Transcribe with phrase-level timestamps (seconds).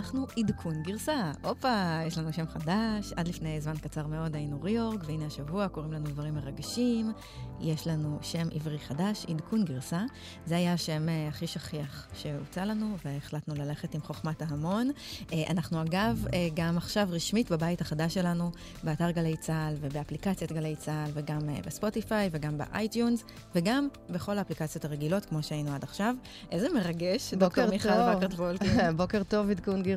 [0.00, 1.32] אנחנו עדכון גרסה.
[1.42, 3.12] הופה, יש לנו שם חדש.
[3.16, 7.12] עד לפני זמן קצר מאוד היינו ReOrg, והנה השבוע קוראים לנו דברים מרגשים.
[7.60, 10.04] יש לנו שם עברי חדש, עדכון גרסה.
[10.46, 14.90] זה היה השם אה, הכי שכיח שהוצע לנו, והחלטנו ללכת עם חוכמת ההמון.
[15.32, 18.50] אה, אנחנו אגב, אה, גם עכשיו רשמית בבית החדש שלנו,
[18.84, 25.24] באתר גלי צה"ל ובאפליקציית גלי צה"ל, וגם בספוטיפיי וגם ב iTunes, וגם בכל האפליקציות הרגילות,
[25.24, 26.14] כמו שהיינו עד עכשיו.
[26.50, 28.90] איזה מרגש, דוקטור מיכל וקרט וולקין.
[28.96, 29.89] בוקר טוב, עדכון גרסה,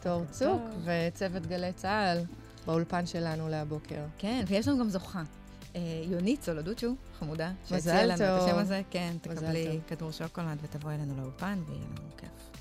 [0.00, 2.18] תור צוק וצוות גלי צה"ל
[2.66, 4.04] באולפן שלנו להבוקר.
[4.18, 5.22] כן, ויש לנו גם זוכה.
[5.76, 8.82] אה, יונית סולודוצ'ו, חמודה, שהציעה לנו את השם הזה.
[8.90, 12.55] כן, תקבלי כדור שוקולד ותבואי אלינו לאולפן ויהיה לנו כיף.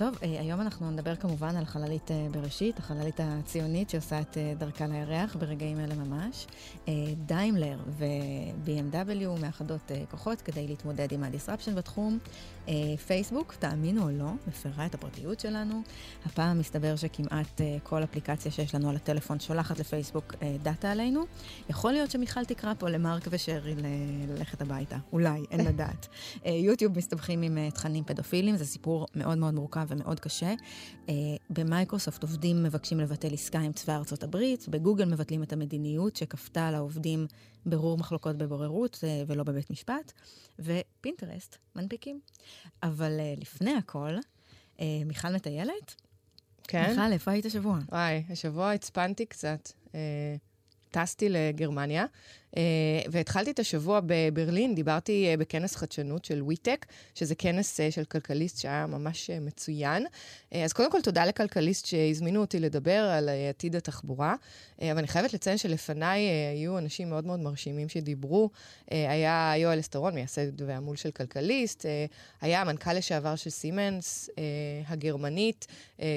[0.00, 4.52] טוב, אה, היום אנחנו נדבר כמובן על חללית אה, בראשית, החללית הציונית שעושה את אה,
[4.58, 6.46] דרכה לירח ברגעים אלה ממש.
[7.26, 12.18] דיימלר ו-BMW מאחדות כוחות כדי להתמודד עם ה disruption בתחום.
[13.06, 15.82] פייסבוק, תאמינו או לא, מפרה את הפרטיות שלנו.
[16.26, 21.24] הפעם מסתבר שכמעט כל אפליקציה שיש לנו על הטלפון שולחת לפייסבוק דאטה עלינו.
[21.70, 23.74] יכול להיות שמיכל תקרא פה למרק ושרי
[24.28, 26.08] ללכת הביתה, אולי, אין לדעת.
[26.44, 30.54] יוטיוב מסתבכים עם תכנים פדופילים, זה סיפור מאוד מאוד מורכב ומאוד קשה.
[31.06, 31.10] Uh,
[31.50, 36.74] במייקרוסופט עובדים מבקשים לבטל עסקה עם צבא ארצות הברית, בגוגל מבטלים את המדיניות שכפתה על
[36.74, 37.26] העובדים
[37.66, 40.12] ברור מחלוקות בבוררות uh, ולא בבית משפט,
[40.58, 42.20] ופינטרסט מנפיקים.
[42.82, 44.14] אבל uh, לפני הכל,
[45.06, 45.94] מיכל מטיילת?
[46.62, 46.90] כן.
[46.90, 47.78] מיכל, איפה היית השבוע?
[47.88, 49.68] וואי, השבוע הצפנתי קצת.
[50.90, 52.06] טסתי לגרמניה,
[52.56, 52.62] אה,
[53.10, 58.58] והתחלתי את השבוע בברלין, דיברתי אה, בכנס חדשנות של וויטק, שזה כנס אה, של כלכליסט
[58.60, 60.06] שהיה ממש מצוין.
[60.64, 64.34] אז קודם כל, תודה לכלכליסט שהזמינו אותי לדבר על עתיד התחבורה,
[64.82, 66.20] אבל אני חייבת לציין שלפניי
[66.52, 68.50] היו אנשים מאוד מאוד מרשימים שדיברו.
[68.90, 71.86] היה יואל אסתרון, מייסד והמו"ל של כלכליסט,
[72.40, 74.30] היה המנכ"ל לשעבר של סימנס
[74.88, 75.66] הגרמנית,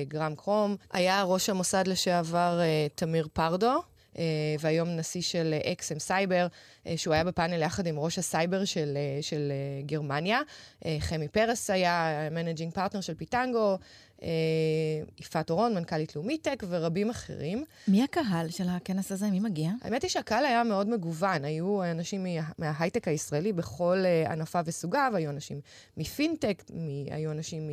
[0.07, 2.62] גרם קרום, היה ראש המוסד לשעבר
[2.95, 3.93] תמיר פרדו.
[4.18, 4.24] אה,
[4.59, 6.47] והיום נשיא של XM Cyber, אה,
[6.95, 9.51] שהוא היה בפאנל יחד עם ראש הסייבר של, אה, של
[9.85, 10.39] גרמניה.
[10.99, 13.77] חמי פרס היה managing partner של פיטנגו,
[15.19, 17.63] יפעת אורון, מנכ"לית לאומיטק, ורבים אחרים.
[17.88, 19.29] מי הקהל של הכנס הזה?
[19.31, 19.71] מי מגיע?
[19.81, 21.45] האמת היא שהקהל היה מאוד מגוון.
[21.45, 25.61] היו אנשים מה, מההייטק הישראלי בכל ענפיו וסוגיו, היו אנשים
[25.97, 26.63] מפינטק,
[27.11, 27.71] היו אנשים מ...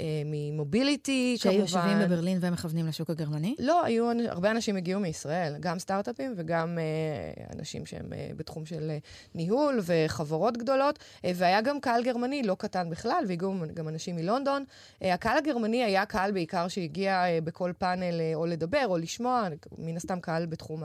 [0.00, 1.56] אה, ממוביליטי, כמובן.
[1.56, 3.54] שהיו יושבים בברלין ומכוונים לשוק הגרמני?
[3.58, 8.90] לא, היו, הרבה אנשים הגיעו מישראל, גם סטארט-אפים וגם אה, אנשים שהם אה, בתחום של
[9.34, 14.64] ניהול וחברות גדולות, והיה גם קהל גרמני לא קטן בכלל, והגיעו גם אנשים מלונדון.
[15.00, 20.46] הקהל הגרמני היה קהל בעיקר שהגיע בכל פאנל או לדבר או לשמוע, מן הסתם קהל
[20.46, 20.82] בתחום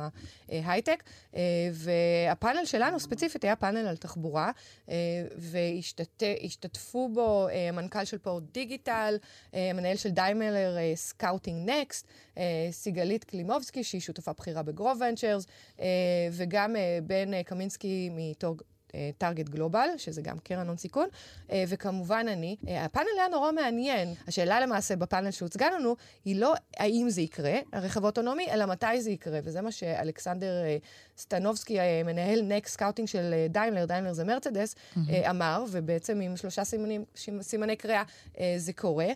[0.50, 1.04] ההייטק,
[1.74, 4.52] והפאנל שלנו ספציפית היה פאנל על תחבורה,
[5.38, 9.18] והשתתפו בו מנכ"ל של פורש דיגיטל, צה"ל,
[9.54, 15.46] אה, מנהל של דיימלר, scouting אה, next, אה, סיגלית קלימובסקי, שהיא שותפה בכירה בגרוב ונצ'רס,
[16.32, 16.76] וגם
[17.16, 18.56] בן קמינסקי מתור
[19.18, 21.08] טארגט גלובל, שזה גם קרן הון סיכון,
[21.52, 22.56] אה, וכמובן אני.
[22.68, 24.14] אה, הפאנל היה נורא מעניין.
[24.28, 25.96] השאלה למעשה בפאנל שהוצגה לנו,
[26.26, 30.78] היא לא האם זה יקרה, הרכב האוטונומי, אלא מתי זה יקרה, וזה מה שאלכסנדר אה,
[31.18, 35.00] סטנובסקי, מנהל next scouting של דיימלר, דיימלר זה מרצדס, mm-hmm.
[35.30, 37.06] אמר, ובעצם עם שלושה סימנים,
[37.42, 38.04] סימני קריאה
[38.58, 39.08] זה קורה.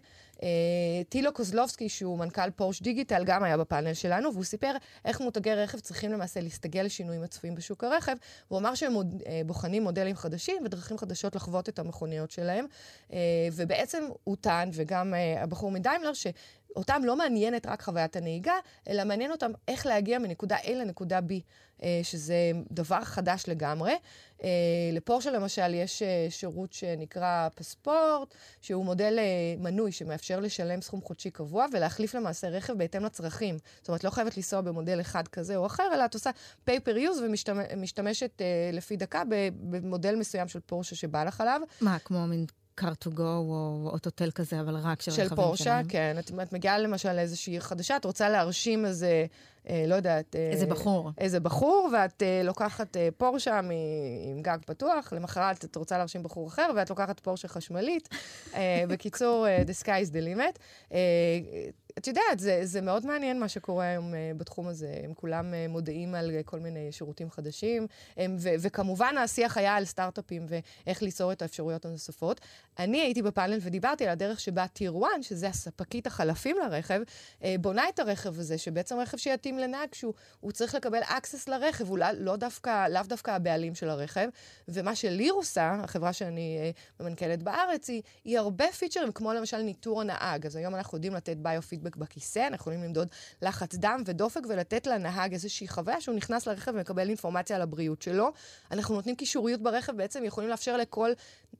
[0.43, 4.71] אה, טילו קוזלובסקי, שהוא מנכ"ל פורש דיגיטל, גם היה בפאנל שלנו, והוא סיפר
[5.05, 8.15] איך מותגי רכב צריכים למעשה להסתגל לשינויים הצפויים בשוק הרכב.
[8.47, 12.65] הוא אמר שהם אה, בוחנים מודלים חדשים ודרכים חדשות לחוות את המכוניות שלהם.
[13.13, 13.17] אה,
[13.53, 16.27] ובעצם הוא טען, וגם הבחור מדיימלר, ש...
[16.75, 18.53] אותם לא מעניינת רק חוויית הנהיגה,
[18.89, 21.31] אלא מעניין אותם איך להגיע מנקודה A לנקודה B,
[21.83, 23.93] אה, שזה דבר חדש לגמרי.
[24.43, 24.49] אה,
[24.93, 29.19] לפורשה למשל יש אה, שירות שנקרא פספורט, שהוא מודל
[29.57, 33.57] מנוי שמאפשר לשלם סכום חודשי קבוע ולהחליף למעשה רכב בהתאם לצרכים.
[33.77, 36.29] זאת אומרת, לא חייבת לנסוע במודל אחד כזה או אחר, אלא את עושה
[36.69, 37.21] pay per use
[37.73, 38.41] ומשתמשת
[38.73, 39.23] לפי דקה
[39.59, 41.61] במודל מסוים של פורשה שבא לך עליו.
[41.81, 42.45] מה, כמו מין
[42.81, 45.29] car to go או אוטוטל כזה, אבל רק של רכבים שלהם.
[45.29, 46.15] של פורשה, כן.
[46.19, 49.25] את, את מגיעה למשל לאיזושהי חדשה, את רוצה להרשים איזה,
[49.69, 50.35] אה, לא יודעת...
[50.35, 51.11] אה, איזה בחור.
[51.17, 53.69] איזה בחור, ואת אה, לוקחת אה, פורשה מ,
[54.31, 58.09] עם גג פתוח, למחרת את רוצה להרשים בחור אחר, ואת לוקחת פורשה חשמלית.
[58.55, 60.59] אה, בקיצור, uh, the sky is the limit.
[60.89, 60.93] Uh,
[61.99, 65.01] את יודעת, זה, זה מאוד מעניין מה שקורה היום uh, בתחום הזה.
[65.03, 67.87] הם כולם uh, מודעים על uh, כל מיני שירותים חדשים,
[68.17, 72.41] הם, ו, וכמובן השיח היה על סטארט-אפים ואיך ליצור את האפשרויות הנוספות.
[72.79, 77.01] אני הייתי בפאנל ודיברתי על הדרך שבה טיר 1, שזה הספקית החלפים לרכב,
[77.59, 82.11] בונה את הרכב הזה, שבעצם רכב שיתאים לנהג, שהוא צריך לקבל access לרכב, הוא לא,
[82.11, 84.29] לא דווקא, לאו דווקא הבעלים של הרכב.
[84.67, 90.45] ומה שליר עושה, החברה שאני ממנכ"לת בארץ, היא, היא הרבה פיצ'רים, כמו למשל ניטור הנהג.
[90.45, 93.07] אז היום אנחנו יודעים לתת ביו-פידבק בכיסא, אנחנו יכולים למדוד
[93.41, 98.31] לחץ דם ודופק ולתת לנהג איזושהי חוויה שהוא נכנס לרכב ומקבל אינפורמציה על הבריאות שלו.
[98.71, 101.11] אנחנו נותנים קישוריות ברכב, בעצם יכולים לאפשר לכל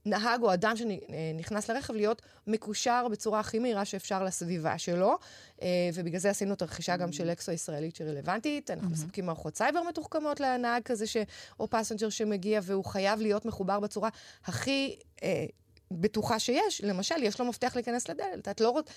[0.06, 5.18] נהג או אדם שנכנס לרכב להיות מקושר בצורה הכי מהירה שאפשר לסביבה שלו.
[5.62, 8.72] אה, ובגלל זה עשינו את הרכישה גם של אקסו הישראלית שרלוונטית.
[8.72, 11.18] אנחנו מספקים מערכות סייבר מתוחכמות לנהג כזה, ש...
[11.60, 14.10] או passenger שמגיע, והוא חייב להיות מחובר בצורה
[14.46, 14.96] הכי...
[15.92, 18.48] אה, בטוחה שיש, למשל, יש לו מפתח להיכנס לדלת.
[18.48, 18.94] את לא רוצה,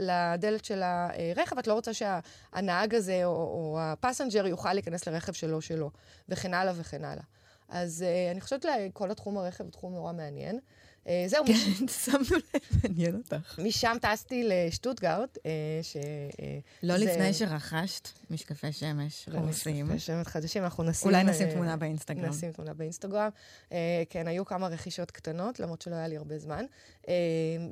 [0.00, 5.60] לדלת של הרכב, את לא רוצה שהנהג הזה או, או הפסנג'ר יוכל להיכנס לרכב שלו
[5.60, 5.90] שלו,
[6.28, 7.24] וכן הלאה וכן הלאה.
[7.68, 10.60] אז uh, אני חושבת שכל התחום הרכב הוא תחום נורא מעניין.
[11.06, 11.44] Uh, זהו.
[11.46, 13.58] כן, שמנו לב, מעניין אותך.
[13.64, 15.40] משם טסתי לשטוטגרד, uh,
[15.82, 15.96] ש...
[15.96, 16.40] Uh,
[16.82, 16.96] לא.
[16.96, 19.86] לפני שרכשת משקפי שמש חומסים.
[19.86, 21.10] משקפי שמש חדשים, אנחנו נשים...
[21.10, 22.28] אולי נשים תמונה באינסטגרם.
[22.28, 23.28] נשים תמונה באינסטגרם.
[24.10, 26.64] כן, היו כמה רכישות קטנות, למרות שלא היה לי הרבה זמן.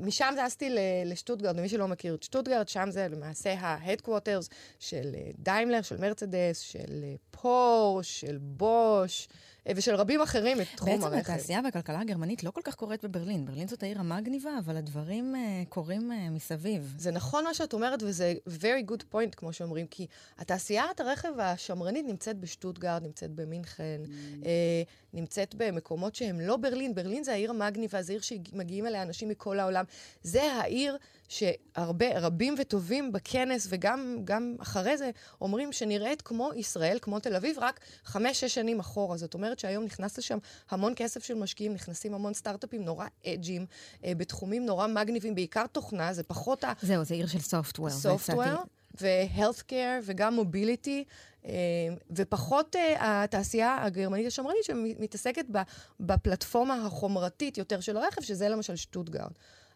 [0.00, 4.48] משם טסתי לשטוטגרד, ומי שלא מכיר את שטוטגרד, שם זה למעשה ה-headquarters
[4.78, 9.28] של דיימלר, של מרצדס, של פורש, של בוש.
[9.68, 11.16] ושל רבים אחרים מתחום בעצם הרכב.
[11.16, 13.46] בעצם התעשייה והכלכלה הגרמנית לא כל כך קורית בברלין.
[13.46, 16.94] ברלין זאת העיר המגניבה, אבל הדברים uh, קורים uh, מסביב.
[16.98, 20.06] זה נכון מה שאת אומרת, וזה very good point, כמו שאומרים, כי
[20.38, 24.08] התעשיית הרכב השמרנית נמצאת בשטוטגרד, נמצאת במינכן, mm.
[24.42, 24.46] uh,
[25.12, 26.94] נמצאת במקומות שהם לא ברלין.
[26.94, 29.84] ברלין זה העיר המגניבה, זה עיר שמגיעים אליה אנשים מכל העולם.
[30.22, 30.96] זה העיר
[31.28, 35.10] שהרבה, רבים וטובים בכנס, וגם אחרי זה,
[35.40, 39.16] אומרים שנראית כמו ישראל, כמו תל אביב, רק חמש-שש שנים אחורה.
[39.16, 40.38] זאת אומרת שהיום נכנס לשם
[40.70, 43.66] המון כסף של משקיעים, נכנסים המון סטארט-אפים נורא אג'ים,
[44.04, 46.72] אה, בתחומים נורא מגניבים, בעיקר תוכנה, זה פחות ה...
[46.82, 47.90] זהו, זה עיר של סופטוור.
[47.90, 48.64] סופטוור.
[49.00, 51.04] ו-healthcare וגם mobility,
[51.46, 51.52] אה,
[52.10, 55.44] ופחות אה, התעשייה הגרמנית השמרנית שמתעסקת
[56.00, 59.30] בפלטפורמה החומרתית יותר של הרכב, שזה למשל שטוטגרט.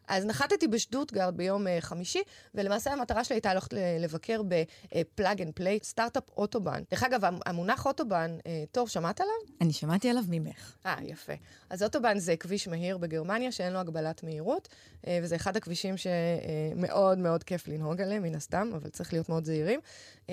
[0.09, 2.21] אז נחתתי בשטוטגרט ביום uh, חמישי,
[2.55, 6.81] ולמעשה המטרה שלי הייתה ללכת לבקר ב Plug and Play, Startup Autobahn.
[6.91, 9.33] דרך אגב, המונח אוטובן, uh, טוב, שמעת עליו?
[9.61, 10.75] אני שמעתי עליו ממך.
[10.85, 11.33] אה, יפה.
[11.69, 17.17] אז אוטובן זה כביש מהיר בגרמניה שאין לו הגבלת מהירות, uh, וזה אחד הכבישים שמאוד
[17.17, 19.79] מאוד כיף לנהוג עליהם, מן הסתם, אבל צריך להיות מאוד זהירים.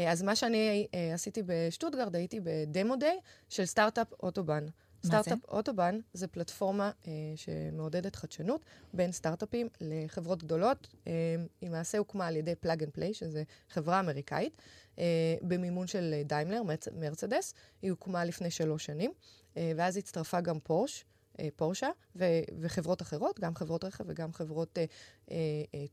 [0.09, 3.19] אז מה שאני עשיתי בשטוטגרד, הייתי ב-demo day
[3.49, 4.67] של Startup Autobahn.
[5.07, 8.61] Startup Autobahn זה פלטפורמה אה, שמעודדת חדשנות
[8.95, 10.89] בין סטארט-אפים לחברות גדולות.
[11.07, 11.13] אה,
[11.61, 14.63] היא למעשה הוקמה על ידי Plug and Play, שזו חברה אמריקאית,
[14.99, 15.05] אה,
[15.43, 16.63] במימון של דיימלר,
[16.99, 17.55] מרצדס.
[17.83, 19.13] היא הוקמה לפני שלוש שנים,
[19.57, 21.05] אה, ואז הצטרפה גם פורש.
[21.41, 22.25] אה, פורשה, ו-
[22.61, 24.79] וחברות אחרות, גם חברות רכב וגם חברות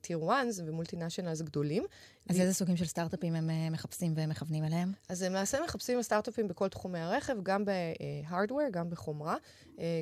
[0.02, 1.84] טיר uh, 1 ומולטינשיונלס גדולים.
[2.30, 4.92] אז איזה סוגים של סטארט-אפים הם מחפשים ומכוונים אליהם?
[5.10, 9.36] אז הם למעשה מחפשים סטארט-אפים בכל תחומי הרכב, גם ב-hardware, גם בחומרה,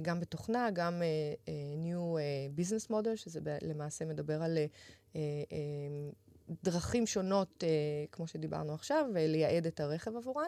[0.02, 1.02] גם בתוכנה, גם
[1.86, 2.18] new
[2.58, 4.58] business model, שזה למעשה מדבר על...
[6.64, 7.70] דרכים שונות, אה,
[8.12, 10.48] כמו שדיברנו עכשיו, לייעד את הרכב עבורן.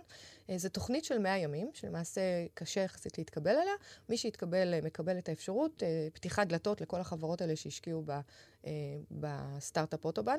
[0.50, 2.22] אה, זו תוכנית של 100 ימים, שלמעשה
[2.54, 3.74] קשה יחסית להתקבל אליה.
[4.10, 8.12] מי שיתקבל, אה, מקבל את האפשרות, אה, פתיחת דלתות לכל החברות האלה שהשקיעו ב,
[8.66, 8.72] אה,
[9.12, 10.38] בסטארט-אפ אוטובן.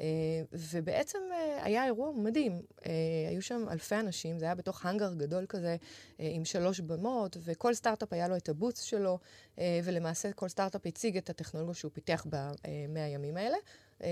[0.00, 0.06] אה,
[0.52, 2.62] ובעצם אה, היה אירוע מדהים.
[2.86, 2.92] אה,
[3.28, 5.76] היו שם אלפי אנשים, זה היה בתוך האנגר גדול כזה,
[6.20, 9.18] אה, עם שלוש במות, וכל סטארט-אפ היה לו את הבוץ שלו,
[9.58, 13.56] אה, ולמעשה כל סטארט-אפ הציג את הטכנולוגיה שהוא פיתח במאה הימים האלה.
[14.02, 14.08] אה,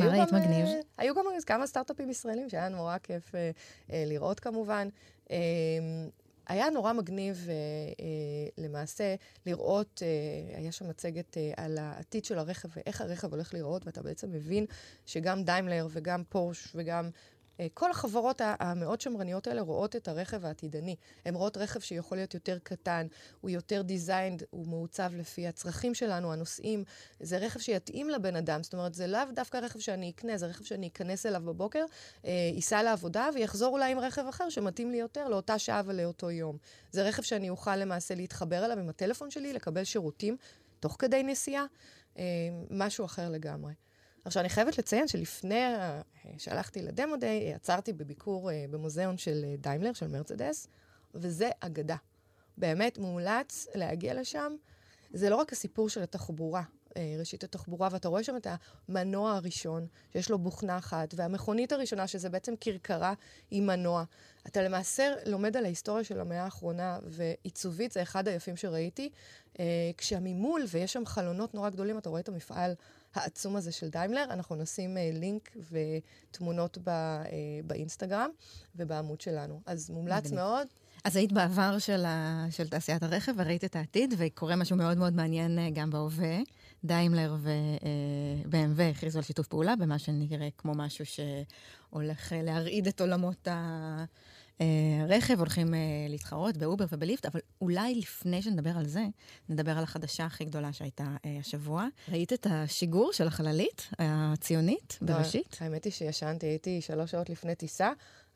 [0.00, 0.66] מה ראית מגניב?
[0.66, 3.50] אה, היו גם כמה סטארט-אפים ישראלים שהיה נורא כיף אה,
[4.06, 4.88] לראות כמובן.
[6.46, 7.48] היה נורא מגניב
[8.58, 9.14] למעשה
[9.46, 10.02] לראות,
[10.56, 14.66] היה שם מצגת על העתיד של הרכב ואיך הרכב הולך להיראות, ואתה בעצם מבין
[15.06, 17.10] שגם דיימלר וגם פורש וגם אה,
[17.74, 20.96] כל החברות המאוד שמרניות האלה רואות את הרכב העתידני.
[21.24, 23.06] הן רואות רכב שיכול להיות יותר קטן,
[23.40, 26.84] הוא יותר designed, הוא מעוצב לפי הצרכים שלנו, הנוסעים.
[27.20, 30.64] זה רכב שיתאים לבן אדם, זאת אומרת, זה לאו דווקא רכב שאני אקנה, זה רכב
[30.64, 31.84] שאני אכנס אליו בבוקר,
[32.24, 36.56] אה, ייסע לעבודה ויחזור אולי עם רכב אחר שמתאים לי יותר לאותה שעה ולאותו יום.
[36.90, 40.36] זה רכב שאני אוכל למעשה להתחבר אליו עם הטלפון שלי, לקבל שירותים
[40.80, 41.66] תוך כדי נסיעה,
[42.18, 42.24] אה,
[42.70, 43.72] משהו אחר לגמרי.
[44.24, 45.62] עכשיו, אני חייבת לציין שלפני
[46.38, 50.68] שהלכתי לדמו דיי, עצרתי בביקור אה, במוזיאון של אה, דיימלר, של מרצדס,
[51.14, 51.96] וזה אגדה.
[52.58, 54.56] באמת מומלץ להגיע לשם.
[55.12, 56.62] זה לא רק הסיפור של התחבורה,
[57.18, 58.46] ראשית התחבורה, ואתה רואה שם את
[58.88, 63.14] המנוע הראשון, שיש לו בוכנה אחת, והמכונית הראשונה, שזה בעצם כרכרה
[63.50, 64.04] עם מנוע.
[64.46, 69.10] אתה למעשה לומד על ההיסטוריה של המאה האחרונה, ועיצובית זה אחד היפים שראיתי.
[69.96, 72.74] כשממול, ויש שם חלונות נורא גדולים, אתה רואה את המפעל
[73.14, 74.24] העצום הזה של דיימלר.
[74.30, 76.78] אנחנו נשים לינק ותמונות
[77.64, 78.30] באינסטגרם
[78.76, 79.60] ובעמוד שלנו.
[79.66, 80.66] אז מומלץ מאוד.
[81.04, 82.46] אז היית בעבר של, ה...
[82.50, 86.36] של תעשיית הרכב וראית את העתיד, וקורה משהו מאוד מאוד מעניין אה, גם בהווה.
[86.84, 93.00] דיימלר ו-BMW אה, הכריזו על שיתוף פעולה במה שנראה כמו משהו שהולך אה, להרעיד את
[93.00, 93.48] עולמות
[94.60, 95.74] הרכב, הולכים
[96.08, 99.04] להתחרות באובר ובליפט, אבל אולי לפני שנדבר על זה,
[99.48, 101.86] נדבר על החדשה הכי גדולה שהייתה השבוע.
[102.08, 105.56] ראית את השיגור של החללית הציונית לא, בראשית?
[105.60, 107.92] האמת היא שישנתי, הייתי שלוש שעות לפני טיסה.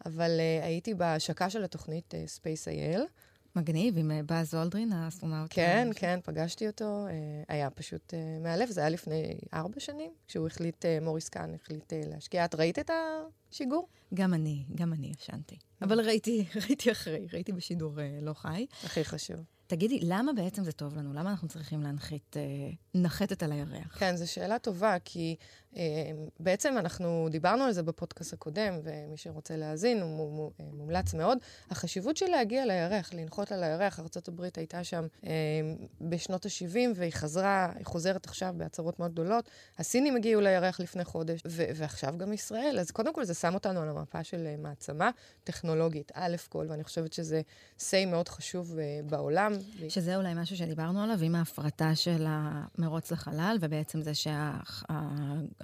[0.07, 3.00] אבל אה, הייתי בהשקה של התוכנית אה, Space IL.
[3.57, 5.50] מגניב, עם אה, באז אולדרין, האסטרונאוט.
[5.50, 7.07] כן, כן, פגשתי אותו.
[7.09, 7.11] אה,
[7.49, 12.45] היה פשוט מאלף, זה היה לפני ארבע שנים, כשהוא החליט, מוריס קאן החליט להשקיע.
[12.45, 12.90] את ראית את
[13.50, 13.88] השיגור?
[14.14, 15.57] גם אני, גם אני ישנתי.
[15.83, 18.67] אבל ראיתי, ראיתי אחרי, ראיתי בשידור לא חי.
[18.85, 19.45] הכי חשוב.
[19.69, 21.12] תגידי, למה בעצם זה טוב לנו?
[21.12, 22.43] למה אנחנו צריכים להנחית, אה,
[22.95, 23.99] נחתת על הירח?
[23.99, 25.67] כן, זו שאלה טובה, כי אה,
[26.40, 31.38] בעצם אנחנו דיברנו על זה בפודקאסט הקודם, ומי שרוצה להאזין, הוא אה, מומלץ מאוד.
[31.70, 35.30] החשיבות של להגיע לירח, לנחות על הירח, ארה"ב הייתה שם אה,
[36.00, 39.50] בשנות ה-70, והיא חזרה, היא חוזרת עכשיו בהצהרות מאוד גדולות.
[39.78, 42.76] הסינים הגיעו לירח לפני חודש, ו- ועכשיו גם ישראל.
[42.80, 45.11] אז קודם כל זה שם אותנו על המפה של אה, מעצמה
[45.44, 49.52] טכנולוגית, א' כל, ואני חושבת שזה מאוד חשוב אה, בעולם.
[49.88, 54.14] שזה אולי משהו שדיברנו עליו, עם ההפרטה של המרוץ לחלל, ובעצם זה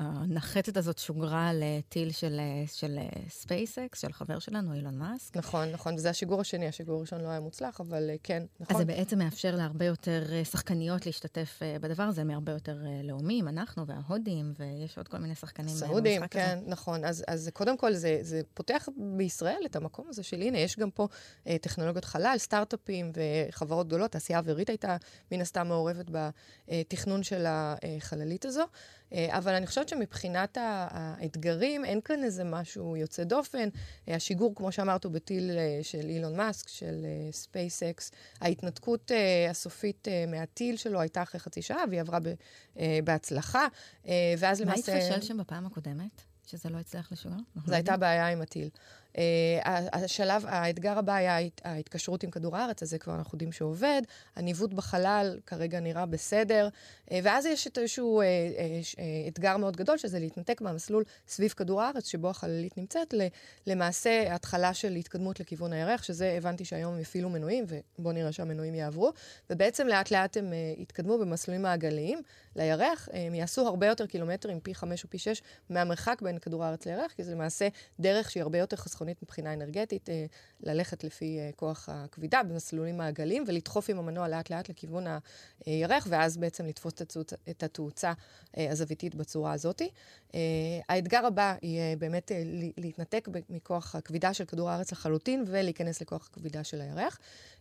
[0.05, 5.37] שהנחתת הזאת שוגרה לטיל של, של ספייסקס, של חבר שלנו, אילון מאסק.
[5.37, 8.77] נכון, נכון, וזה השיגור השני, השיגור הראשון לא היה מוצלח, אבל אה, כן, נכון.
[8.77, 13.49] אז זה בעצם מאפשר להרבה יותר אה, שחקניות להשתתף אה, בדבר הזה, מהרבה יותר לאומים,
[13.49, 16.71] אנחנו וההודים, ויש עוד כל מיני שחקנים סעודים, כן, הזה.
[16.71, 17.05] נכון.
[17.05, 20.91] אז, אז קודם כל, זה, זה פותח בישראל את המקום הזה של, הנה, יש גם
[20.91, 21.09] פה
[21.47, 24.97] אה, טכנולוגיות חלל, סטארט-אפים וחברות גדולות, תעשייה אווירית הייתה
[25.33, 28.65] מן הסתם מעורבת בתכנון של החללית הזו.
[29.15, 33.69] אה, אבל אני חושבת שמבחינת האתגרים, אין כאן איזה משהו יוצא דופן.
[34.09, 38.11] אה, השיגור, כמו שאמרת, הוא בטיל אה, של אילון מאסק, של ספייסקס.
[38.41, 39.11] ההתנתקות
[39.51, 42.19] הסופית מהטיל שלו הייתה אחרי חצי שעה, והיא עברה
[43.05, 43.67] בהצלחה.
[44.39, 44.93] ואז למעשה...
[44.93, 46.23] מה התפשל שם בפעם הקודמת?
[46.47, 47.37] שזה לא הצליח לשוגר?
[47.67, 48.69] זו הייתה בעיה עם הטיל.
[49.15, 49.19] Uh,
[49.93, 54.03] השלב, האתגר הבא היה ההתקשרות עם כדור הארץ, אז זה כבר אנחנו יודעים שעובד.
[54.37, 56.69] הניווט בחלל כרגע נראה בסדר.
[57.09, 62.09] Uh, ואז יש את איזשהו uh, אתגר מאוד גדול, שזה להתנתק מהמסלול סביב כדור הארץ,
[62.09, 63.15] שבו החללית נמצאת,
[63.67, 67.65] למעשה התחלה של התקדמות לכיוון הירח, שזה הבנתי שהיום הם יפעילו מנועים,
[67.99, 69.13] ובואו נראה שהמנועים יעברו.
[69.51, 72.23] ובעצם לאט לאט הם יתקדמו במסלולים מעגליים
[72.57, 73.09] לירח.
[73.13, 77.13] הם יעשו הרבה יותר קילומטרים, פי חמש או פי שש, מהמרחק בין כדור הארץ לירח,
[77.13, 77.69] כי זה למעשה
[78.01, 79.04] דרך שהיא הרבה יותר חסכונית.
[79.05, 80.27] ביטחונית מבחינה אנרגטית, אה,
[80.61, 85.05] ללכת לפי אה, כוח הכבידה במסלולים מעגליים ולדחוף עם המנוע לאט-לאט לכיוון
[85.67, 86.95] הירח, ואז בעצם לתפוס
[87.51, 88.13] את התאוצה
[88.57, 89.83] אה, הזוויתית בצורה הזאת.
[90.89, 92.31] האתגר הבא יהיה באמת
[92.77, 97.19] להתנתק מכוח הכבידה של כדור הארץ לחלוטין ולהיכנס לכוח הכבידה של הירח.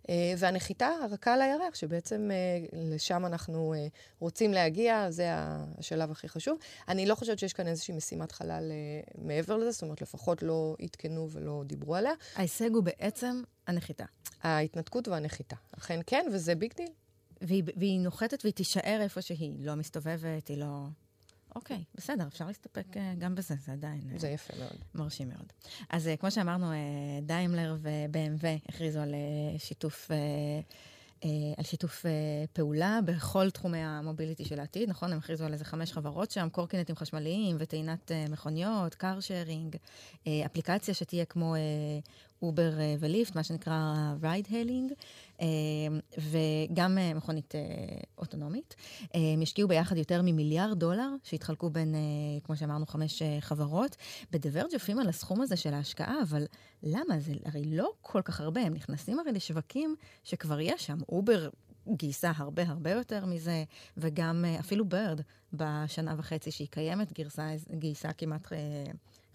[0.09, 3.87] אה, והנחיתה הרכה לירח, שבעצם אה, לשם אנחנו אה,
[4.19, 6.57] רוצים להגיע, זה השלב הכי חשוב.
[6.87, 8.71] אני לא חושבת שיש כאן איזושהי משימת חלל
[9.17, 12.13] מעבר לזה, זאת אומרת, לפחות לא עדכנו ולא דיברו עליה.
[12.35, 14.05] ההישג הוא בעצם הנחיתה.
[14.41, 15.55] ההתנתקות והנחיתה.
[15.77, 16.89] אכן כן, וזה big deal.
[17.41, 20.85] והיא, והיא נוחתת והיא תישאר איפה שהיא, לא מסתובבת, היא לא...
[21.55, 24.01] אוקיי, בסדר, אפשר להסתפק אה, גם בזה, זה עדיין...
[24.13, 24.77] אה, זה יפה מאוד.
[24.95, 25.53] מרשים מאוד.
[25.89, 26.71] אז אה, כמו שאמרנו,
[27.21, 29.15] דיימלר ו-BMW הכריזו על
[29.57, 30.11] שיתוף...
[31.57, 32.05] על שיתוף
[32.53, 35.11] פעולה בכל תחומי ה-mobility של העתיד, נכון?
[35.11, 39.75] הם הכריזו על איזה חמש חברות שם, קורקינטים חשמליים וטעינת מכוניות, car sharing,
[40.45, 41.55] אפליקציה שתהיה כמו
[42.41, 44.93] אובר וליפט, מה שנקרא ride hailing,
[46.17, 47.61] וגם אה, מכונית אה,
[48.17, 48.75] אוטונומית.
[49.15, 51.95] אה, הם השקיעו ביחד יותר ממיליארד דולר, שהתחלקו בין,
[52.43, 53.95] כמו שאמרנו, חמש חברות.
[54.31, 56.45] ב-The Verge יפים על הסכום הזה של ההשקעה, אבל
[56.83, 57.19] למה?
[57.19, 58.61] זה הרי לא כל כך הרבה.
[58.61, 60.97] הם נכנסים הרי לשווקים שכבר יש שם.
[61.09, 61.49] אובר
[61.87, 63.63] גייסה הרבה הרבה יותר מזה,
[63.97, 65.21] וגם אפילו Bird
[65.53, 68.47] בשנה וחצי שהיא קיימת גייסה, גייסה כמעט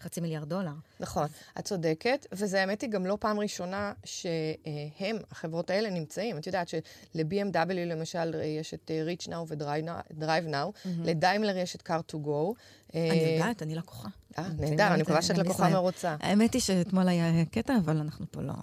[0.01, 0.71] חצי מיליארד דולר.
[0.99, 1.27] נכון,
[1.59, 6.37] את צודקת, וזה האמת היא גם לא פעם ראשונה שהם, החברות האלה, נמצאים.
[6.37, 10.89] את יודעת של-BMW למשל יש את אה, Reach Now ו-Drive Now, mm-hmm.
[11.03, 12.53] לדיימלר יש את Car to Go.
[12.93, 14.09] אני אה, יודעת, אני לקוחה.
[14.37, 16.15] אה, נהדר, אני מקווה שאת לקוחה מרוצה.
[16.19, 18.53] האמת היא שאתמול היה קטע, אבל אנחנו פה לא...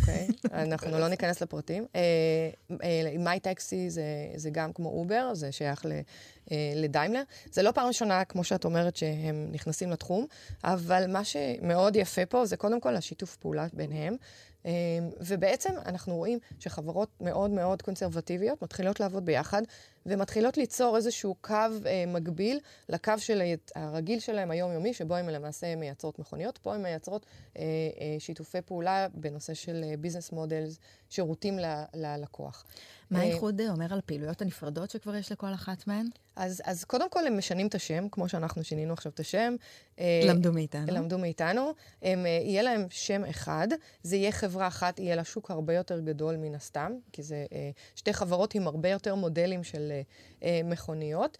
[0.00, 0.28] אוקיי,
[0.64, 1.86] אנחנו לא ניכנס לפרטים.
[3.18, 3.90] מיי טקסי
[4.36, 5.84] זה גם כמו אובר, זה שייך
[6.52, 7.22] אה, לדיימלר.
[7.52, 10.26] זה לא פעם ראשונה, כמו שאת אומרת, שהם נכנסים לתחום,
[10.64, 14.16] אבל מה שמאוד יפה פה זה קודם כל השיתוף פעולה ביניהם.
[14.66, 14.70] אה,
[15.20, 19.62] ובעצם אנחנו רואים שחברות מאוד מאוד קונסרבטיביות מתחילות לעבוד ביחד,
[20.10, 21.54] ומתחילות ליצור איזשהו קו
[21.86, 23.42] אה, מקביל לקו של
[23.74, 26.58] הרגיל שלהם, היומיומי, שבו הן למעשה מייצרות מכוניות.
[26.58, 27.26] פה הן מייצרות
[27.56, 30.78] אה, אה, שיתופי פעולה בנושא של business models,
[31.10, 31.64] שירותים ל,
[31.94, 32.64] ללקוח.
[33.10, 36.06] מה אה, האיחוד אומר על פעילויות הנפרדות שכבר יש לכל אחת מהן?
[36.36, 39.54] אז, אז קודם כל הם משנים את השם, כמו שאנחנו שינינו עכשיו את השם.
[39.98, 40.86] אה, למדו מאיתנו.
[40.92, 41.72] למדו מאיתנו.
[42.02, 43.68] הם, אה, יהיה להם שם אחד,
[44.02, 47.46] זה יהיה חברה אחת, יהיה לה שוק הרבה יותר גדול מן הסתם, כי זה
[47.94, 49.92] שתי חברות עם הרבה יותר מודלים של
[50.64, 51.38] מכוניות.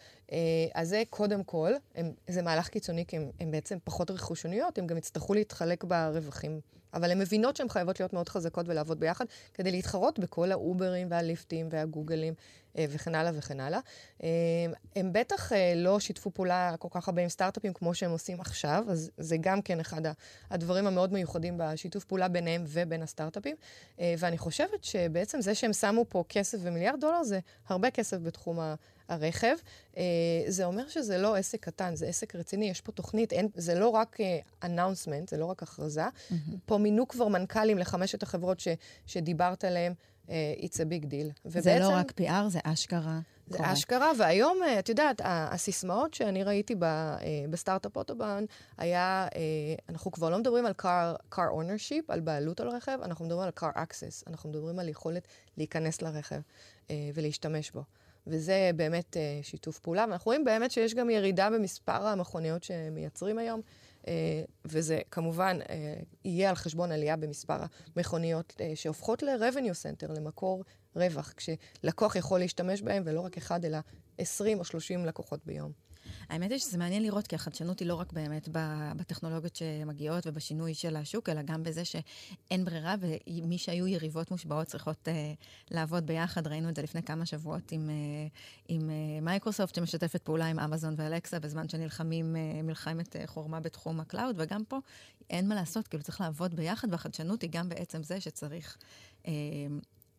[0.75, 4.97] אז זה קודם כל, הם, זה מהלך קיצוני, כי הם בעצם פחות רכושניות, הם גם
[4.97, 6.61] יצטרכו להתחלק ברווחים
[6.95, 9.25] אבל הן מבינות שהן חייבות להיות מאוד חזקות ולעבוד ביחד
[9.55, 12.39] כדי להתחרות בכל האוברים והליפטים והגוגלים אה,
[12.79, 13.81] וכן הלאה וכן הלאה.
[14.23, 14.29] אה,
[14.97, 18.85] הם בטח אה, לא שיתפו פעולה כל כך הרבה עם סטארט-אפים כמו שהם עושים עכשיו,
[18.89, 20.03] אז זה גם כן אחד
[20.51, 23.57] הדברים המאוד מיוחדים בשיתוף פעולה ביניהם ובין הסטארט-אפים.
[23.99, 28.59] ואני חושבת שבעצם זה שהם שמו פה כסף ומיליארד דולר זה הרבה כסף בתחום
[29.09, 29.57] הרכב.
[30.47, 33.89] זה אומר שזה לא עסק קטן, זה עסק רציני, יש פה תוכנית, אין, זה לא
[33.89, 34.17] רק
[34.63, 36.07] אנאונסמנט, זה לא רק הכרזה.
[36.07, 36.35] Mm-hmm.
[36.67, 38.69] פה מינו כבר מנכ"לים לחמשת החברות ש,
[39.07, 39.95] שדיברת עליהם.
[40.31, 41.33] Uh, it's a big deal.
[41.45, 43.21] ובעצם, זה לא רק PR, זה אשכרה.
[43.47, 43.73] זה קורה.
[43.73, 48.45] אשכרה, והיום, uh, את יודעת, הסיסמאות שאני ראיתי ב, uh, בסטארט-אפ אוטובן,
[48.79, 49.29] היה,
[49.89, 53.53] אנחנו כבר לא מדברים על car, car ownership, על בעלות על רכב, אנחנו מדברים על
[53.61, 56.41] car access, אנחנו מדברים על יכולת להיכנס לרכב
[57.15, 57.83] ולהשתמש בו.
[58.27, 63.61] וזה באמת שיתוף פעולה, ואנחנו רואים באמת שיש גם ירידה במספר המכוניות שמייצרים היום.
[64.09, 67.57] אה, וזה כמובן אה, יהיה על חשבון עלייה במספר
[67.97, 70.65] המכוניות אה, שהופכות ל-revenue center, למקור
[70.97, 73.79] רווח, כשלקוח יכול להשתמש בהם, ולא רק אחד, אלא
[74.19, 75.73] 20 או 30 לקוחות ביום.
[76.31, 78.49] האמת היא שזה מעניין לראות, כי החדשנות היא לא רק באמת
[78.97, 85.09] בטכנולוגיות שמגיעות ובשינוי של השוק, אלא גם בזה שאין ברירה, ומי שהיו יריבות מושבעות צריכות
[85.09, 86.47] אה, לעבוד ביחד.
[86.47, 88.31] ראינו את זה לפני כמה שבועות עם, אה,
[88.69, 94.01] עם אה, מייקרוסופט, שמשתפת פעולה עם אמזון ואלקסה, בזמן שנלחמים אה, מלחמת אה, חורמה בתחום
[94.01, 94.79] ה-cloud, וגם פה
[95.31, 98.77] אין מה לעשות, כאילו צריך לעבוד ביחד, והחדשנות היא גם בעצם זה שצריך...
[99.25, 99.29] אה,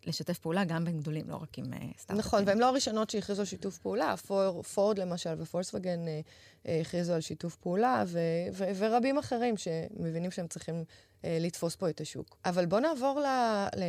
[0.06, 2.18] לשתף פעולה גם בין גדולים, לא רק עם אה, סטארט-אפים.
[2.18, 4.18] נכון, והם לא הראשונות שהכריזו על שיתוף פעולה.
[4.18, 8.20] פור, פורד למשל ופולקסווגן uh, הכריזו על שיתוף פעולה, ו,
[8.54, 12.38] ו, ורבים אחרים שמבינים שהם צריכים uh, לתפוס פה את השוק.
[12.46, 13.26] אבל בואו נעבור ל,
[13.76, 13.84] ל,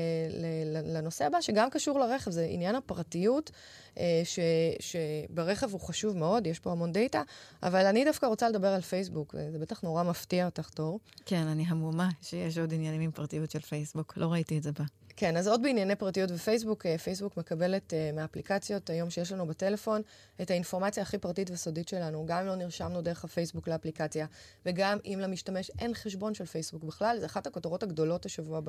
[0.65, 3.51] ל, לנושא הבא, שגם קשור לרכב, זה עניין הפרטיות,
[3.95, 4.39] uh, ש,
[4.81, 7.23] שברכב הוא חשוב מאוד, יש פה המון דאטה,
[7.63, 11.01] אבל אני דווקא רוצה לדבר על פייסבוק, וזה בטח נורא מפתיע אותך, תור.
[11.27, 14.85] כן, אני המומה שיש עוד עניינים עם פרטיות של פייסבוק, לא ראיתי את זה בה.
[15.17, 20.03] כן, אז עוד בענייני פרטיות ופייסבוק, אה, פייסבוק מקבלת אה, מהאפליקציות היום שיש לנו בטלפון
[20.43, 24.27] את האינפורמציה הכי פרטית וסודית שלנו, גם אם לא נרשמנו דרך הפייסבוק לאפליקציה,
[24.67, 28.61] וגם אם למשתמש אין חשבון של פייסבוק בכלל, זה אחת הכותרות הגדולות השבוע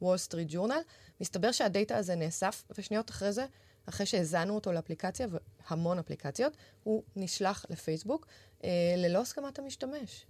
[0.00, 0.80] בוול סטריט ג'ורנל.
[1.20, 3.46] מסתבר שהדאטה הזה נאסף, ושניות אחרי זה,
[3.86, 5.26] אחרי שהזנו אותו לאפליקציה,
[5.70, 8.26] והמון אפליקציות, הוא נשלח לפייסבוק
[8.64, 10.26] אה, ללא הסכמת המשתמש.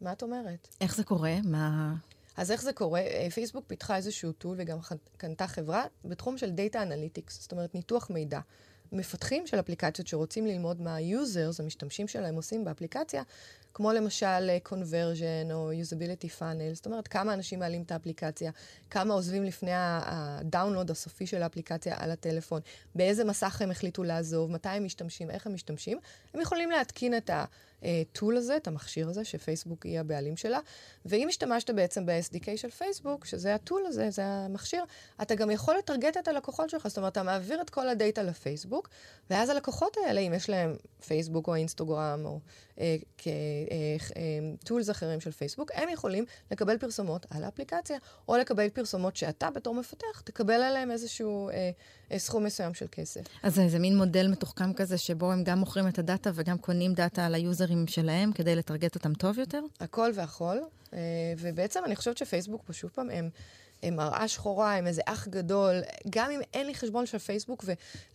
[0.00, 0.68] מה את אומרת?
[0.80, 1.34] איך זה קורה?
[1.44, 1.94] מה...
[2.36, 3.00] אז איך זה קורה?
[3.00, 4.78] אה, פייסבוק פיתחה איזשהו טול וגם
[5.16, 8.40] קנתה חברה בתחום של Data Analytics, זאת אומרת ניתוח מידע.
[8.92, 13.22] מפתחים של אפליקציות שרוצים ללמוד מה ה-users, המשתמשים שלהם עושים באפליקציה,
[13.74, 18.50] כמו למשל uh, conversion או usability funnel, זאת אומרת כמה אנשים מעלים את האפליקציה,
[18.90, 22.60] כמה עוזבים לפני הדאונלוד הסופי של האפליקציה על הטלפון,
[22.94, 25.98] באיזה מסך הם החליטו לעזוב, מתי הם משתמשים, איך הם משתמשים.
[26.34, 27.44] הם יכולים להתקין את ה...
[27.84, 30.58] הטול הזה, את המכשיר הזה, שפייסבוק היא הבעלים שלה.
[31.06, 34.84] ואם השתמשת בעצם ב-SDK של פייסבוק, שזה הטול הזה, זה המכשיר,
[35.22, 36.88] אתה גם יכול לטרגט את הלקוחות שלך.
[36.88, 38.88] זאת אומרת, אתה מעביר את כל הדאטה לפייסבוק,
[39.30, 42.40] ואז הלקוחות האלה, אם יש להם פייסבוק או אינסטגרם או
[42.78, 48.68] אה, כטולס אה, אה, אחרים של פייסבוק, הם יכולים לקבל פרסומות על האפליקציה, או לקבל
[48.68, 51.70] פרסומות שאתה בתור מפתח תקבל עליהם איזשהו אה,
[52.12, 53.20] אה, סכום מסוים של כסף.
[53.42, 57.26] אז זה מין מודל מתוחכם כזה, שבו הם גם מוכרים את הדאטה וגם קונים דאטה
[57.26, 59.60] על היוזרים שלהם כדי לטרגט אותם טוב יותר?
[59.80, 60.56] הכל והכל.
[60.94, 60.98] אה,
[61.38, 63.30] ובעצם אני חושבת שפייסבוק, פשוט פעם, הם...
[63.82, 65.74] הם מראה שחורה, הם איזה אח גדול,
[66.10, 67.64] גם אם אין לי חשבון של פייסבוק,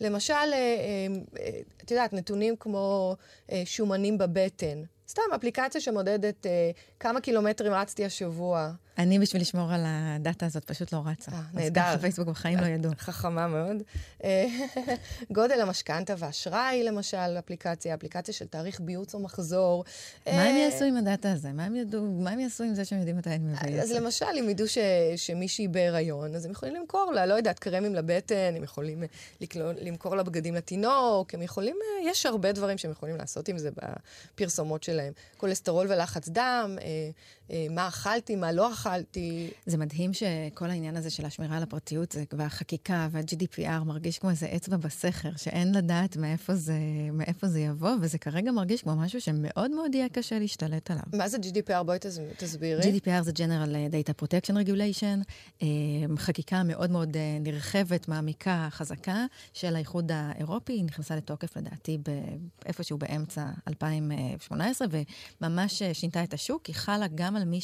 [0.02, 1.08] ולמשל, אה,
[1.84, 3.16] את יודעת, נתונים כמו
[3.66, 8.72] שומנים בבטן, סתם אפליקציה שמודדת אה, כמה קילומטרים רצתי השבוע.
[9.00, 11.32] אני, בשביל לשמור על הדאטה הזאת, פשוט לא רצה.
[11.32, 11.82] אה, נהדר.
[11.82, 12.92] אז ככה פייסבוק בחיים לא ידעו.
[13.00, 13.84] חכמה מאוד.
[14.24, 14.48] אה,
[15.32, 19.84] גודל המשכנתה ואשראי, למשל, אפליקציה, אפליקציה של תאריך ביוץ או מחזור.
[20.26, 21.52] מה הם יעשו עם הדאטה הזה?
[21.52, 23.84] מה הם ידעו, מה הם יעשו עם זה שהם יודעים מתי אני מבייסת?
[23.84, 24.66] אז למשל, אם ידעו
[25.16, 29.04] שמישהי בהיריון, אז הם יכולים למכור לה, לא יודעת, קרמים לבטן, הם יכולים
[29.82, 33.70] למכור לה בגדים לתינוק, הם יכולים, יש הרבה דברים שהם יכולים לעשות עם זה
[34.36, 35.14] בפרסומות שלהם.
[35.38, 36.86] כולסטרול ולחץ דם, אה,
[37.52, 38.89] אה, מה אכלתי, מה לא אכלתי.
[39.66, 44.78] זה מדהים שכל העניין הזה של השמירה על הפרטיות והחקיקה וה-GDPR מרגיש כמו איזה אצבע
[44.78, 46.80] בסכר, שאין לדעת מאיפה זה,
[47.14, 51.04] מאיפה זה יבוא, וזה כרגע מרגיש כמו משהו שמאוד מאוד יהיה קשה להשתלט עליו.
[51.14, 51.84] מה זה GDPR?
[51.84, 51.98] בואי
[52.38, 52.82] תסבירי.
[52.82, 55.24] GDPR זה General Data Protection Regulation,
[55.62, 55.68] אה,
[56.18, 61.98] חקיקה מאוד מאוד נרחבת, מעמיקה, חזקה, של האיחוד האירופי, היא נכנסה לתוקף לדעתי
[62.66, 64.88] איפשהו באמצע 2018,
[65.42, 67.62] וממש שינתה את השוק, היא חלה גם על מי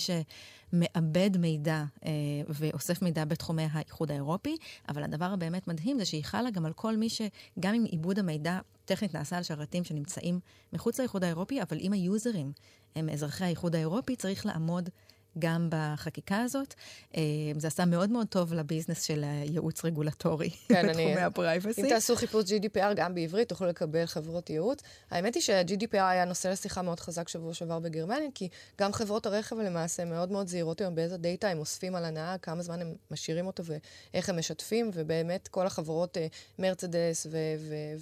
[0.71, 2.11] שמאבד מידע אה,
[2.49, 4.57] ואוסף מידע בתחומי האיחוד האירופי,
[4.89, 8.59] אבל הדבר הבאמת מדהים זה שהיא חלה גם על כל מי שגם אם עיבוד המידע
[8.85, 10.39] טכנית נעשה על שרתים שנמצאים
[10.73, 12.51] מחוץ לאיחוד האירופי, אבל אם היוזרים.
[12.95, 14.89] הם אזרחי האיחוד האירופי, צריך לעמוד
[15.39, 16.73] גם בחקיקה הזאת.
[17.17, 17.21] אה,
[17.57, 21.81] זה עשה מאוד מאוד טוב ל-business של הייעוץ רגולטורי כן, בתחומי ה-privacy.
[21.83, 24.79] אם תעשו חיפוש GDPR גם בעברית, תוכלו לקבל חברות ייעוץ.
[25.11, 28.49] האמת היא שה-GDPR היה נושא לשיחה מאוד חזק שבוע שעבר בגרמניה, כי
[28.81, 32.61] גם חברות הרכב למעשה מאוד מאוד זהירות היום באיזה דאטה הם אוספים על הנהג, כמה
[32.61, 36.27] זמן הם משאירים אותו ואיך הם משתפים, ובאמת כל החברות, אה,
[36.59, 37.27] מרצדס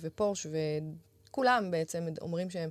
[0.02, 0.48] ופורש
[1.30, 2.70] וכולם בעצם אומרים שהם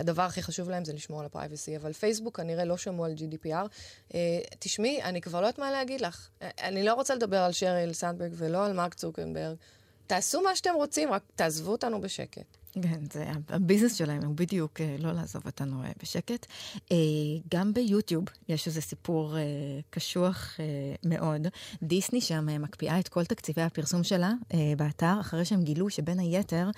[0.00, 3.68] הדבר הכי חשוב להם זה לשמור על ה-privacy, אבל פייסבוק כנראה לא שמעו על GDPR.
[4.14, 6.28] אה, תשמעי, אני כבר לא יודעת מה להגיד לך.
[6.40, 9.56] Uh, אני לא רוצה לדבר על שריל סנדברג ולא על מרק צוקנברג.
[10.06, 12.56] תעשו מה שאתם רוצים, רק תעזבו אותנו בשקט.
[12.82, 16.46] כן, זה הביזנס שלהם הוא בדיוק אה, לא לעזוב אותנו אה, בשקט.
[16.92, 16.96] אה,
[17.54, 19.36] גם ביוטיוב יש איזה סיפור
[19.90, 20.56] קשוח
[21.04, 21.46] מאוד.
[21.82, 24.32] דיסני שם מקפיאה את כל תקציבי הפרסום שלה
[24.76, 26.70] באתר, אחרי שהם גילו שבין היתר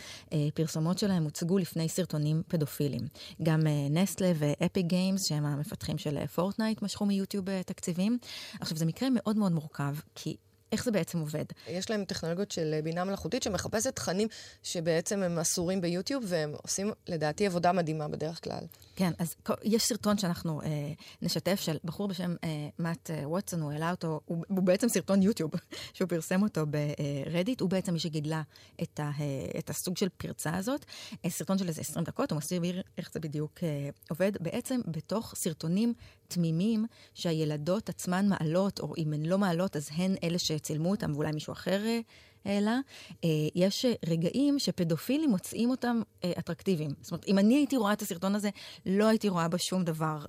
[0.54, 3.00] פרסומות שלהם הוצגו לפני סרטונים פדופילים.
[3.42, 8.18] גם נסטלה ואפיק גיימס, שהם המפתחים של פורטנייט, משכו מיוטיוב תקציבים.
[8.60, 10.36] עכשיו, זה מקרה מאוד מאוד מורכב, כי
[10.72, 11.44] איך זה בעצם עובד?
[11.68, 14.28] יש להם טכנולוגיות של אה, בינה מלאכותית שמחפשת תכנים
[14.62, 18.64] שבעצם הם אסורים ביוטיוב, והם עושים, לדעתי, עבודה מדהימה בדרך כלל.
[18.96, 22.48] כן, אז יש סרטון שאנחנו אה, נשתף של בחור בשם אה,
[22.78, 25.50] מאט אה, ווטסון, הוא העלה אותו, הוא, הוא בעצם סרטון יוטיוב,
[25.94, 28.42] שהוא פרסם אותו ברדיט, הוא בעצם מי שגידלה
[28.82, 30.84] את, ה, אה, את הסוג של פרצה הזאת.
[31.24, 34.32] אה, סרטון של איזה 20 דקות, הוא מסביר איך זה בדיוק אה, עובד.
[34.40, 35.94] בעצם בתוך סרטונים
[36.28, 41.32] תמימים שהילדות עצמן מעלות, או אם הן לא מעלות, אז הן אלה שצילמו אותם, ואולי
[41.32, 42.00] מישהו אחר אה,
[42.44, 42.80] העלה.
[43.24, 46.90] אה, יש רגעים שפדופילים מוצאים אותם אה, אטרקטיביים.
[47.00, 48.50] זאת אומרת, אם אני הייתי רואה את הסרטון הזה,
[48.86, 50.24] לא הייתי רואה בה שום דבר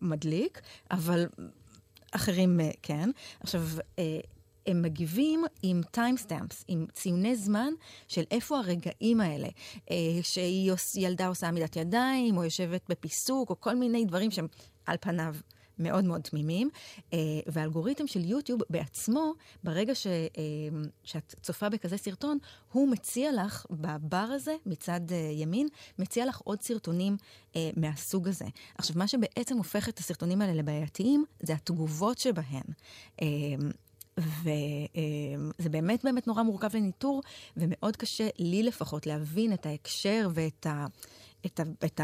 [0.00, 1.26] מדליק, אבל
[2.12, 3.10] אחרים כן.
[3.40, 3.62] עכשיו,
[4.68, 7.72] הם מגיבים עם timestamps, עם ציוני זמן
[8.08, 9.48] של איפה הרגעים האלה,
[9.90, 9.96] אה,
[10.76, 14.46] שילדה עושה עמידת ידיים, או יושבת בפיסוק, או כל מיני דברים שהם
[14.88, 15.34] על פניו
[15.78, 16.70] מאוד מאוד תמימים,
[17.12, 19.32] אה, והאלגוריתם של יוטיוב בעצמו,
[19.64, 20.22] ברגע ש, אה,
[21.04, 22.38] שאת צופה בכזה סרטון,
[22.72, 27.16] הוא מציע לך בבר הזה, מצד אה, ימין, מציע לך עוד סרטונים
[27.76, 28.44] מהסוג הזה.
[28.78, 32.62] עכשיו, מה שבעצם הופך את הסרטונים האלה לבעייתיים, זה התגובות שבהן.
[33.22, 33.26] אה,
[34.18, 37.22] וזה באמת באמת נורא מורכב לניטור,
[37.56, 40.86] ומאוד קשה לי לפחות להבין את ההקשר ואת ה...
[41.46, 42.00] את, ה, את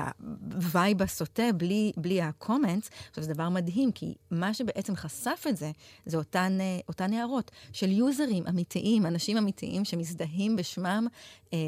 [0.54, 2.90] ה vibe הסוטה בלי, בלי ה comments.
[3.10, 5.70] עכשיו, זה דבר מדהים, כי מה שבעצם חשף את זה,
[6.06, 11.06] זה אותן, אה, אותן הערות של יוזרים אמיתיים, אנשים אמיתיים שמזדהים בשמם
[11.52, 11.58] אה,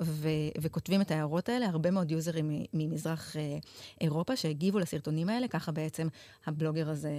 [0.00, 0.28] ו,
[0.60, 1.66] וכותבים את ההערות האלה.
[1.66, 3.58] הרבה מאוד יוזרים ממזרח אה,
[4.00, 6.08] אירופה שהגיבו לסרטונים האלה, ככה בעצם
[6.46, 7.18] הבלוגר הזה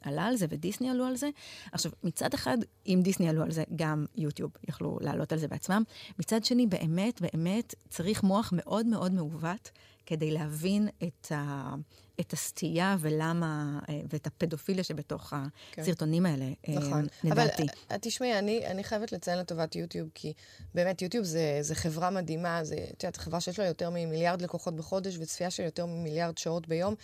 [0.00, 1.30] עלה על זה ודיסני עלו על זה.
[1.72, 5.82] עכשיו, מצד אחד, אם דיסני עלו על זה, גם יוטיוב יכלו לעלות על זה בעצמם.
[6.18, 8.73] מצד שני, באמת, באמת, צריך מוח מאוד...
[8.74, 9.70] מאוד מאוד מעוות
[10.06, 11.74] כדי להבין את, ה,
[12.20, 15.32] את הסטייה ולמה, אה, ואת הפדופיליה שבתוך
[15.72, 15.82] כן.
[15.82, 17.06] הסרטונים האלה, אה, נכון.
[17.24, 17.62] לדעתי.
[17.62, 20.32] אבל אה, תשמעי, אני, אני חייבת לציין לטובת יוטיוב, כי
[20.74, 24.76] באמת יוטיוב זה, זה חברה מדהימה, זה, את יודעת, חברה שיש לה יותר ממיליארד לקוחות
[24.76, 26.94] בחודש וצפייה של יותר ממיליארד שעות ביום.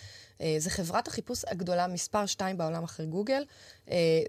[0.57, 3.43] זה חברת החיפוש הגדולה מספר 2 בעולם אחרי גוגל,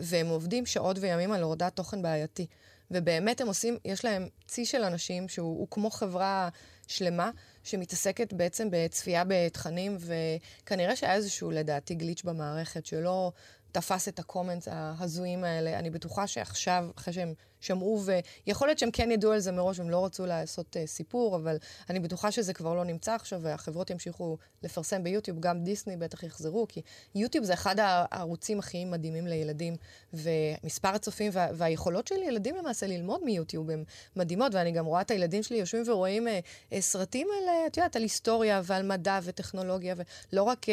[0.02, 2.46] והם עובדים שעות וימים על הורדת תוכן בעייתי.
[2.92, 6.48] ובאמת הם עושים, יש להם צי של אנשים שהוא כמו חברה
[6.86, 7.30] שלמה,
[7.64, 13.32] שמתעסקת בעצם בצפייה בתכנים, וכנראה שהיה איזשהו, לדעתי, גליץ' במערכת, שלא
[13.72, 15.78] תפס את הקומנטס ההזויים האלה.
[15.78, 18.02] אני בטוחה שעכשיו, אחרי שהם שמעו,
[18.46, 21.56] ויכול להיות שהם כן ידעו על זה מראש, הם לא רצו לעשות uh, סיפור, אבל
[21.90, 26.66] אני בטוחה שזה כבר לא נמצא עכשיו, והחברות ימשיכו לפרסם ביוטיוב, גם דיסני בטח יחזרו,
[26.68, 26.82] כי
[27.14, 29.76] יוטיוב זה אחד הערוצים הכי מדהימים לילדים,
[30.12, 33.84] ומספר הצופים וה, והיכולות של ילדים למעשה ללמוד מיוטיוב הן
[34.16, 37.76] מדהימות, ואני גם רואה את הילדים שלי יושבים ורואים uh, uh, סרטים על, uh, את
[37.76, 39.94] יודעת, על היסטוריה ועל מדע וטכנולוגיה,
[40.32, 40.70] ולא רק אה, אה,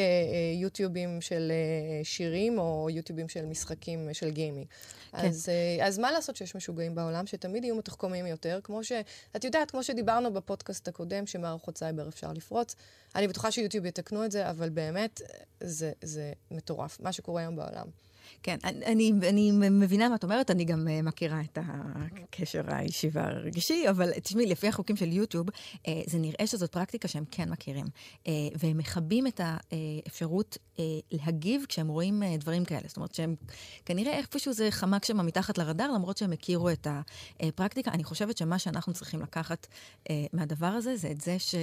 [0.62, 4.67] יוטיובים של אה, שירים או יוטיובים של משחקים, אה, של גיימינג.
[5.12, 5.17] כן.
[5.17, 5.49] אז,
[5.80, 6.79] אה, אז מה לעשות שיש משוגעים?
[6.80, 8.92] משוגעים בעולם, שתמיד יהיו מתוחכמים יותר, כמו ש...
[9.36, 12.76] את יודעת, כמו שדיברנו בפודקאסט הקודם, שמערכות סייבר אפשר לפרוץ.
[13.15, 15.22] אני בטוחה שיוטיוב יתקנו את זה, אבל באמת,
[15.60, 17.88] זה, זה מטורף, מה שקורה היום בעולם.
[18.44, 23.89] כן, אני, אני מבינה מה את אומרת, אני גם אה, מכירה את הקשר האישי והרגשי,
[23.89, 27.86] אבל תשמעי, לפי החוקים של יוטיוב, אה, זה נראה שזאת פרקטיקה שהם כן מכירים.
[27.86, 30.58] אה, והם מכבים את האפשרות
[31.12, 32.82] להגיב כשהם רואים דברים כאלה.
[32.88, 33.36] זאת אומרת שהם,
[33.86, 36.88] כנראה איפשהו זה חמק שם מתחת לרדאר, למרות שהם הכירו את
[37.39, 37.91] הפרקטיקה.
[37.91, 39.67] אני חושבת שמה שאנחנו צריכים לקחת
[40.03, 41.55] uh, מהדבר הזה, זה את זה ש...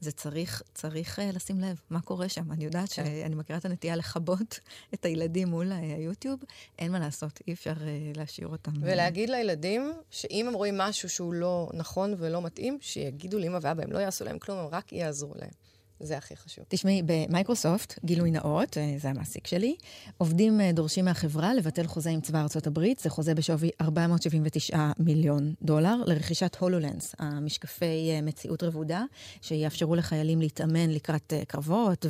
[0.00, 2.52] זה צריך, צריך uh, לשים לב מה קורה שם.
[2.52, 3.04] אני יודעת כן.
[3.04, 4.60] שאני מכירה את הנטייה לכבות
[4.94, 6.40] את הילדים מול היוטיוב,
[6.78, 8.72] אין מה לעשות, אי אפשר uh, להשאיר אותם.
[8.80, 13.92] ולהגיד לילדים שאם הם רואים משהו שהוא לא נכון ולא מתאים, שיגידו לאמא ואבא, הם
[13.92, 15.67] לא יעשו להם כלום, הם רק יעזרו להם.
[16.00, 16.64] זה הכי חשוב.
[16.68, 19.76] תשמעי, במייקרוסופט, גילוי נאות, אה, זה המעסיק שלי,
[20.18, 25.54] עובדים אה, דורשים מהחברה לבטל חוזה עם צבא ארצות הברית, זה חוזה בשווי 479 מיליון
[25.62, 29.04] דולר, לרכישת הולולנס, המשקפי אה, מציאות רבודה,
[29.42, 32.06] שיאפשרו לחיילים להתאמן לקראת קרבות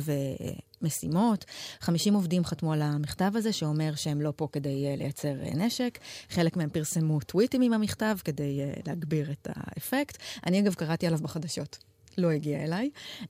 [0.81, 1.45] ומשימות.
[1.79, 5.99] 50 עובדים חתמו על המכתב הזה, שאומר שהם לא פה כדי לייצר נשק.
[6.29, 10.17] חלק מהם פרסמו טוויטים עם המכתב כדי להגביר את האפקט.
[10.45, 11.77] אני אגב קראתי עליו בחדשות.
[12.19, 12.89] לא הגיע אליי.
[13.23, 13.27] אה,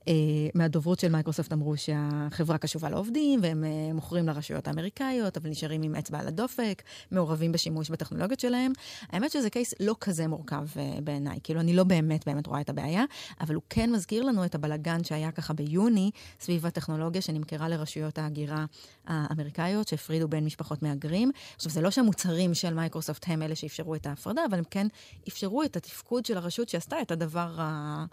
[0.54, 5.94] מהדוברות של מייקרוסופט אמרו שהחברה קשובה לעובדים, והם אה, מוכרים לרשויות האמריקאיות, אבל נשארים עם
[5.94, 8.72] אצבע על הדופק, מעורבים בשימוש בטכנולוגיות שלהם.
[9.10, 12.68] האמת שזה case לא כזה מורכב אה, בעיניי, כאילו אני לא באמת באמת רואה את
[12.68, 13.04] הבעיה,
[13.40, 18.64] אבל הוא כן מזכיר לנו את הבלגן שהיה ככה ביוני, סביב הטכנולוגיה שנמכרה לרשויות ההגירה
[19.06, 21.30] האמריקאיות, שהפרידו בין משפחות מהגרים.
[21.56, 24.86] עכשיו, זה לא שהמוצרים של מייקרוסופט הם אלה שאפשרו את ההפרדה, אבל הם כן
[25.28, 28.04] אפשרו את התפקוד של הרשות שעשתה את הדבר ה...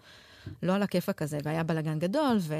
[0.62, 2.54] הלא על הכיפאק הזה, והיה בלאגן גדול, ו...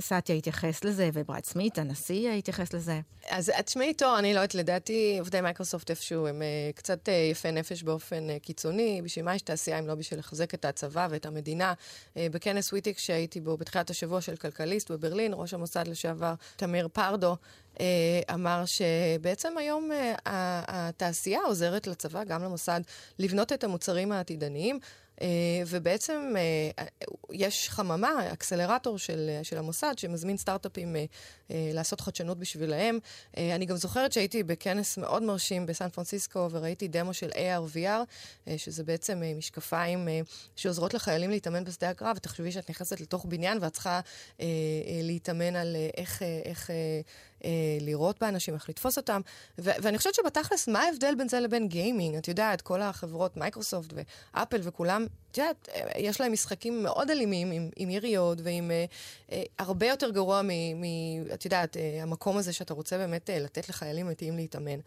[0.00, 3.00] סאטיה התייחס לזה, ובראד סמית, הנשיא, התייחס לזה.
[3.30, 7.52] אז תשמעי תור, אני לא יודעת, לדעתי עובדי מייקרוסופט איפשהו הם אה, קצת אה, יפי
[7.52, 9.02] נפש באופן אה, קיצוני.
[9.04, 11.72] בשביל מה יש תעשייה אם לא בשביל לחזק את הצבא ואת המדינה?
[12.14, 17.36] אה, בכנס וויטיק שהייתי בו בתחילת השבוע של כלכליסט בברלין, ראש המוסד לשעבר תמיר פרדו
[18.34, 22.80] אמר שבעצם היום אה, התעשייה עוזרת לצבא, גם למוסד,
[23.18, 24.78] לבנות את המוצרים העתידניים.
[25.22, 26.84] אה, ובעצם אה,
[27.32, 31.04] יש חממה, אקסלרטור של, של המוסד, שמזמין סטארט-אפים אה,
[31.50, 32.98] לעשות חדשנות בשבילהם.
[33.36, 39.22] אני גם זוכרת שהייתי בכנס מאוד מרשים בסן פרנסיסקו, וראיתי דמו של AR/VR, שזה בעצם
[39.36, 40.08] משקפיים
[40.56, 44.00] שעוזרות לחיילים להתאמן בשדה הקרב, ותחשבי שאת נכנסת לתוך בניין ואת צריכה
[45.02, 46.22] להתאמן על איך...
[46.44, 46.70] איך
[47.44, 49.20] אה, לראות באנשים, איך לתפוס אותם.
[49.58, 52.16] ו- ואני חושבת שבתכלס, מה ההבדל בין זה לבין גיימינג?
[52.16, 53.94] את יודעת, כל החברות, מייקרוסופט
[54.34, 58.84] ואפל וכולם, את יודעת, אה, יש להם משחקים מאוד אלימים, עם, עם יריות ועם אה,
[59.32, 60.50] אה, הרבה יותר גרוע מ...
[60.80, 60.84] מ
[61.34, 64.78] את יודעת, אה, המקום הזה שאתה רוצה באמת אה, לתת לחיילים מתים להתאמן.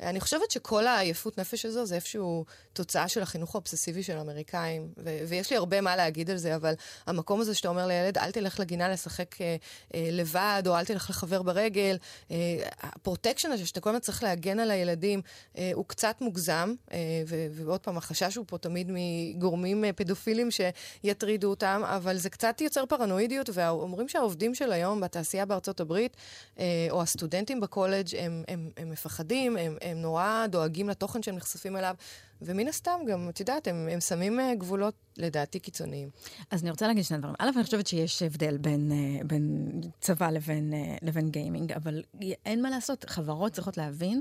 [0.00, 5.18] אני חושבת שכל היפות נפש הזו זה איפשהו תוצאה של החינוך האובססיבי של האמריקאים, ו-
[5.28, 6.74] ויש לי הרבה מה להגיד על זה, אבל
[7.06, 9.56] המקום הזה שאתה אומר לילד, אל תלך לגינה לשחק אה,
[9.94, 11.96] אה, לבד, או אל תלך לחבר ברגל,
[12.30, 12.36] אה,
[12.80, 15.22] ה protection הזה שאתה כל הזמן צריך להגן על הילדים,
[15.58, 20.48] אה, הוא קצת מוגזם, אה, ו- ועוד פעם, החשש הוא פה תמיד מגורמים אה, פדופילים
[20.50, 26.16] שיטרידו אותם, אבל זה קצת יוצר פרנואידיות, ואומרים שהעובדים של היום בתעשייה בארצות הברית,
[26.58, 31.76] אה, או הסטודנטים בקולג' הם, הם, הם מפחדים, הם, הם נורא דואגים לתוכן שהם נחשפים
[31.76, 31.94] אליו.
[32.42, 36.10] ומן הסתם גם, את יודעת, הם, הם שמים אה, גבולות, לדעתי, קיצוניים.
[36.50, 37.34] אז אני רוצה להגיד שני דברים.
[37.38, 39.70] א', אני חושבת שיש הבדל בין, אה, בין
[40.00, 42.02] צבא לבין, אה, לבין גיימינג, אבל
[42.46, 44.20] אין מה לעשות, חברות צריכות להבין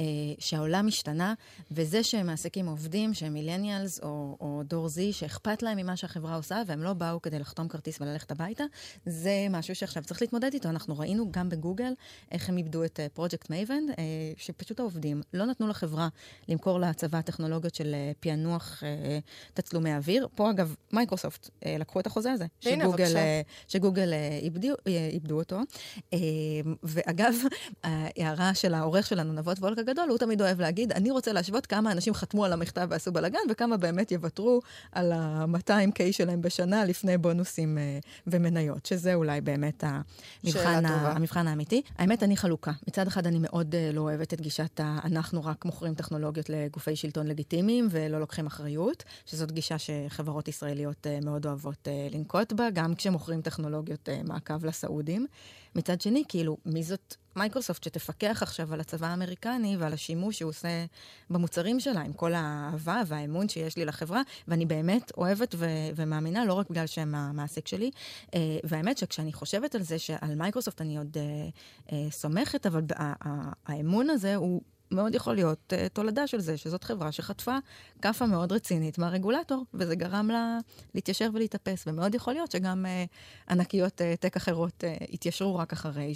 [0.00, 0.04] אה,
[0.38, 1.34] שהעולם השתנה,
[1.70, 6.62] וזה שהם מעסיקים עובדים שהם millennials או, או דור Z, שאכפת להם ממה שהחברה עושה,
[6.66, 8.64] והם לא באו כדי להחתים כרטיס וללכת הביתה,
[9.06, 10.68] זה משהו שעכשיו צריך להתמודד איתו.
[10.68, 11.92] אנחנו ראינו גם בגוגל
[12.32, 13.82] איך הם איבדו את פרויקט מייבן,
[14.36, 16.08] שפשוט העובדים לא נתנו לחברה
[16.48, 17.55] למכור לצבא הטכנולוגיה.
[17.56, 19.18] טכנולוגיות של אה, פענוח אה,
[19.54, 20.28] תצלומי אוויר.
[20.34, 23.40] פה, אגב, מייקרוסופט אה, לקחו את החוזה הזה, הנה, שגוגל, בבקשה.
[23.68, 25.60] שגוגל איבדו, איבדו אותו.
[26.82, 27.34] ואגב,
[27.84, 31.92] ההערה של העורך שלנו, נבות וולק הגדול, הוא תמיד אוהב להגיד, אני רוצה להשוות כמה
[31.92, 34.60] אנשים חתמו על המכתב ועשו בלאגן, וכמה באמת יוותרו
[34.92, 37.78] על ה-200K שלהם בשנה לפני בונוסים
[38.26, 40.86] ומניות, שזה אולי באמת המבחן.
[40.86, 41.82] ה- המבחן האמיתי.
[41.98, 42.72] האמת, אני חלוקה.
[42.88, 44.98] מצד אחד, אני מאוד לא אוהבת את גישת ה...
[45.04, 47.45] אנחנו רק מוכרים טכנולוגיות לגופי שלטון לגיטימיים
[47.90, 53.42] ולא לוקחים אחריות, שזאת גישה שחברות ישראליות אה, מאוד אוהבות אה, לנקוט בה, גם כשמוכרים
[53.42, 55.26] טכנולוגיות אה, מעקב לסעודים.
[55.74, 60.84] מצד שני, כאילו, מי זאת מייקרוסופט שתפקח עכשיו על הצבא האמריקני ועל השימוש שהוא עושה
[61.30, 66.52] במוצרים שלה, עם כל האהבה והאמון שיש לי לחברה, ואני באמת אוהבת ו- ומאמינה, לא
[66.52, 67.90] רק בגלל שהם המעסיק שלי.
[68.34, 71.48] אה, והאמת שכשאני חושבת על זה שעל מייקרוסופט אני עוד אה,
[71.92, 74.62] אה, סומכת, אבל ה- ה- האמון הזה הוא...
[74.90, 77.56] מאוד יכול להיות אה, תולדה של זה, שזאת חברה שחטפה
[78.02, 80.58] כאפה מאוד רצינית מהרגולטור, וזה גרם לה
[80.94, 86.14] להתיישר ולהתאפס, ומאוד יכול להיות שגם אה, ענקיות אה, טק אחרות אה, יתיישרו רק אחרי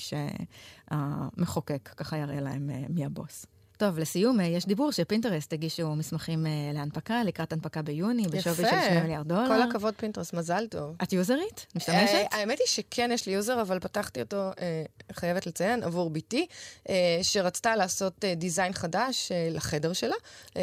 [0.91, 3.47] שהמחוקק ככה יראה להם אה, מי הבוס.
[3.81, 8.81] טוב, לסיום, אה, יש דיבור שפינטרסט הגישו מסמכים אה, להנפקה, לקראת הנפקה ביוני, בשווי של
[8.85, 9.47] 2 מיליארד דולר.
[9.47, 10.97] כל הכבוד פינטרסט, מזל טוב.
[11.03, 11.66] את יוזרית?
[11.75, 12.14] משתמשת?
[12.14, 16.47] אה, האמת היא שכן, יש לי יוזר, אבל פתחתי אותו, אה, חייבת לציין, עבור בתי,
[16.88, 20.16] אה, שרצתה לעשות אה, design חדש אה, לחדר שלה.
[20.57, 20.62] אה,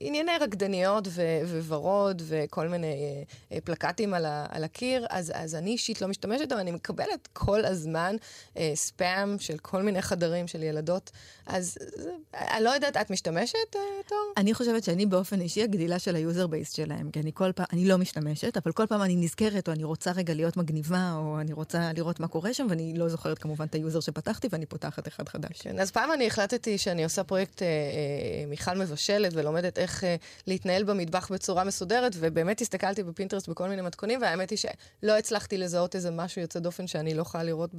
[0.00, 3.22] ענייני רקדניות ו- וורוד וכל מיני אה,
[3.56, 7.28] אה, פלקטים על, ה- על הקיר, אז, אז אני אישית לא משתמשת, אבל אני מקבלת
[7.32, 8.16] כל הזמן
[8.56, 11.10] אה, ספאם של כל מיני חדרים של ילדות.
[11.46, 14.32] אז זה, אני לא יודעת, את משתמשת, אה, תור?
[14.36, 17.66] אני חושבת שאני באופן אישי הגדילה של ה user base שלהם, כי אני כל פעם,
[17.72, 21.40] אני לא משתמשת, אבל כל פעם אני נזכרת, או אני רוצה רגע להיות מגניבה, או
[21.40, 25.08] אני רוצה לראות מה קורה שם, ואני לא זוכרת כמובן את היוזר שפתחתי, ואני פותחת
[25.08, 25.60] אחד חדש.
[25.60, 30.16] כן, אז פעם אני החלטתי שאני עושה פרויקט אה, אה, מיכל מבשלת ולומדת איך אה,
[30.46, 35.94] להתנהל במטבח בצורה מסודרת, ובאמת הסתכלתי בפינטרסט בכל מיני מתכונים, והאמת היא שלא הצלחתי לזהות
[35.94, 37.70] איזה משהו יוצא דופן שאני לא יכולה לראות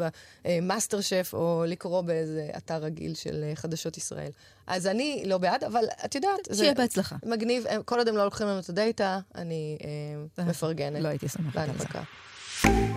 [0.45, 4.31] במאסטר שף, או לקרוא באיזה אתר רגיל של אה, חדשות ישראל.
[4.67, 7.15] אז אני לא בעד, אבל את יודעת, שיהיה בהצלחה.
[7.25, 9.77] מגניב, אה, כל עוד הם לא לוקחים לנו את הדאטה, אני
[10.37, 11.85] אה, מפרגנת לא הייתי שמחת על זה.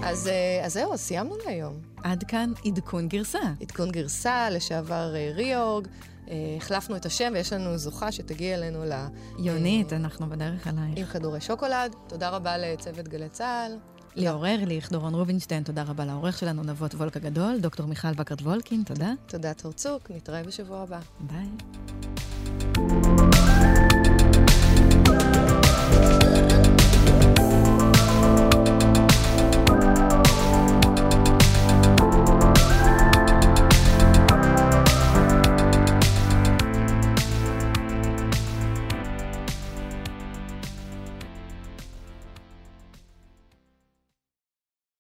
[0.02, 1.80] אז, אה, אז זהו, סיימנו להיום.
[2.04, 3.38] עד כאן עדכון גרסה.
[3.60, 5.88] עדכון גרסה, לשעבר אה, ריאורג.
[6.30, 8.92] אה, החלפנו את השם ויש לנו זוכה שתגיע אלינו ל...
[9.38, 11.12] יונית, אנחנו בדרך עם אלייך.
[11.12, 11.94] כדורי שוקולד.
[12.08, 13.78] תודה רבה לצוות גלי צה"ל.
[14.16, 18.82] ליאור ארליך, דורון רובינשטיין, תודה רבה לעורך שלנו, נבות וולק הגדורד, דוקטור מיכל בקרד וולקין,
[18.82, 19.12] תודה.
[19.26, 21.00] תודה תור צוק, נתראה בשבוע הבא.
[21.20, 21.46] ביי.